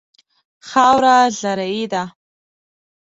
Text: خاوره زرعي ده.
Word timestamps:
خاوره 0.69 1.17
زرعي 1.39 1.83
ده. 1.91 2.03